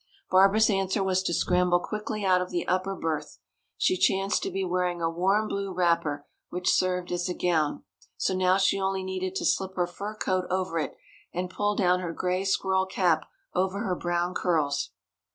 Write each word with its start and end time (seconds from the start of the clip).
Barbara's 0.31 0.67
answer 0.71 1.03
was 1.03 1.21
to 1.21 1.31
scramble 1.31 1.79
quickly 1.79 2.25
out 2.25 2.41
of 2.41 2.49
the 2.49 2.67
upper 2.67 2.95
berth. 2.95 3.37
She 3.77 3.97
chanced 3.97 4.41
to 4.41 4.49
be 4.49 4.63
wearing 4.65 4.99
a 4.99 5.11
warm 5.11 5.47
blue 5.47 5.71
wrapper 5.71 6.25
which 6.49 6.71
served 6.71 7.11
as 7.11 7.29
a 7.29 7.35
gown. 7.35 7.83
So 8.17 8.33
now 8.33 8.57
she 8.57 8.79
only 8.81 9.03
needed 9.03 9.35
to 9.35 9.45
slip 9.45 9.75
her 9.75 9.85
fur 9.85 10.15
coat 10.15 10.45
over 10.49 10.79
it 10.79 10.95
and 11.35 11.51
pull 11.51 11.75
down 11.75 11.99
her 11.99 12.13
gray 12.13 12.43
squirrel 12.45 12.87
cap 12.87 13.27
over 13.53 13.81
her 13.81 13.93
brown 13.95 14.33
curls. 14.33 14.89